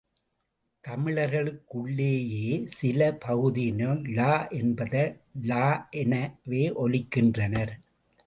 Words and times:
தமிழர்களுள்ளேயே 0.83 2.45
சில 2.77 3.09
பகுதியினர் 3.25 4.01
ழ 4.09 4.29
என்பதை 4.51 5.03
ள 5.43 5.59
எனவே 6.01 6.63
ஒலிக்கின்றனர். 6.83 7.73